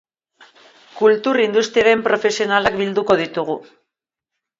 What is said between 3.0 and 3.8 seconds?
ditugu.